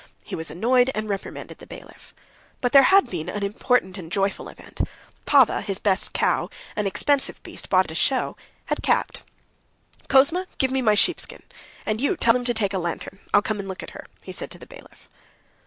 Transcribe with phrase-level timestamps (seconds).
[0.23, 2.15] He was annoyed, and reprimanded the bailiff.
[2.59, 4.81] But there had been an important and joyful event:
[5.27, 8.35] Pava, his best cow, an expensive beast, bought at a show,
[8.65, 9.19] had calved.
[10.09, 11.43] "Kouzma, give me my sheepskin.
[11.85, 13.19] And you tell them to take a lantern.
[13.31, 15.07] I'll come and look at her," he said to the bailiff.